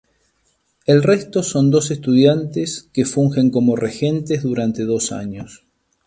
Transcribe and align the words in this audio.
El 0.87 1.03
resto 1.03 1.43
son 1.43 1.69
dos 1.69 1.91
estudiantes 1.91 2.89
que 2.91 3.05
fungen 3.05 3.51
como 3.51 3.75
regentes 3.75 4.41
durante 4.41 4.83
dos 4.83 5.11
años. 5.11 5.63